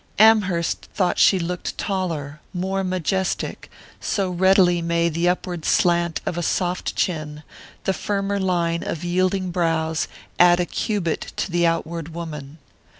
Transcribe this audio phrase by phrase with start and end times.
[0.17, 3.69] Amherst thought she looked taller, more majestic;
[3.99, 7.43] so readily may the upward slant of a soft chin,
[7.83, 10.07] the firmer line of yielding brows,
[10.39, 12.57] add a cubit to the outward woman.